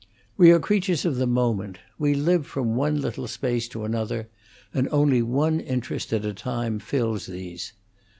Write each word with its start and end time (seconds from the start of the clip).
We 0.35 0.49
are 0.49 0.57
creatures 0.57 1.05
of 1.05 1.17
the 1.17 1.27
moment; 1.27 1.77
we 1.99 2.15
live 2.15 2.47
from 2.47 2.75
one 2.75 2.99
little 3.01 3.27
space 3.27 3.67
to 3.67 3.85
another; 3.85 4.29
and 4.73 4.89
only 4.89 5.21
one 5.21 5.59
interest 5.59 6.11
at 6.11 6.25
a 6.25 6.33
time 6.33 6.79
fills 6.79 7.27
these. 7.27 7.73